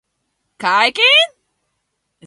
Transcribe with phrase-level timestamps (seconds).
[0.57, 1.03] 解禁